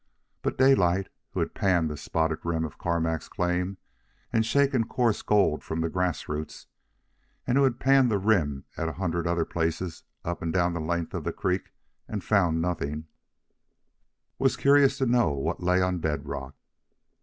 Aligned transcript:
But 0.41 0.57
Daylight, 0.57 1.09
who 1.29 1.41
had 1.41 1.53
panned 1.53 1.87
the 1.91 1.95
spotted 1.95 2.39
rim 2.43 2.65
of 2.65 2.79
Carmack's 2.79 3.29
claim 3.29 3.77
and 4.33 4.43
shaken 4.43 4.87
coarse 4.87 5.21
gold 5.21 5.63
from 5.63 5.81
the 5.81 5.91
grass 5.91 6.27
roots, 6.27 6.65
and 7.45 7.55
who 7.55 7.63
had 7.65 7.79
panned 7.79 8.09
the 8.09 8.17
rim 8.17 8.65
at 8.77 8.89
a 8.89 8.93
hundred 8.93 9.27
other 9.27 9.45
places 9.45 10.01
up 10.25 10.41
and 10.41 10.51
down 10.51 10.73
the 10.73 10.81
length 10.81 11.13
of 11.13 11.23
the 11.23 11.31
creek 11.31 11.69
and 12.07 12.23
found 12.23 12.59
nothing, 12.59 13.09
was 14.39 14.57
curious 14.57 14.97
to 14.97 15.05
know 15.05 15.33
what 15.33 15.61
lay 15.61 15.83
on 15.83 15.99
bed 15.99 16.25
rock. 16.27 16.55